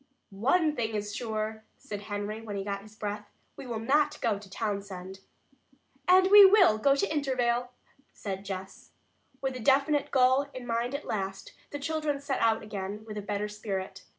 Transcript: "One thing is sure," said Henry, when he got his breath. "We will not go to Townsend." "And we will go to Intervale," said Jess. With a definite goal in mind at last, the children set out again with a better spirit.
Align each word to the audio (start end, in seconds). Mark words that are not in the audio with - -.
"One 0.31 0.75
thing 0.75 0.95
is 0.95 1.15
sure," 1.15 1.63
said 1.77 2.01
Henry, 2.01 2.41
when 2.41 2.55
he 2.57 2.63
got 2.63 2.81
his 2.81 2.95
breath. 2.95 3.29
"We 3.55 3.67
will 3.67 3.77
not 3.79 4.19
go 4.19 4.39
to 4.39 4.49
Townsend." 4.49 5.19
"And 6.07 6.31
we 6.31 6.43
will 6.43 6.79
go 6.79 6.95
to 6.95 7.13
Intervale," 7.13 7.69
said 8.11 8.43
Jess. 8.43 8.93
With 9.41 9.55
a 9.55 9.59
definite 9.59 10.09
goal 10.09 10.47
in 10.55 10.65
mind 10.65 10.95
at 10.95 11.05
last, 11.05 11.53
the 11.69 11.77
children 11.77 12.19
set 12.19 12.39
out 12.39 12.63
again 12.63 13.05
with 13.05 13.15
a 13.19 13.21
better 13.21 13.47
spirit. 13.47 14.03